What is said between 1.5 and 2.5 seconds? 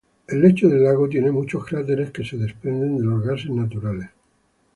cráteres que se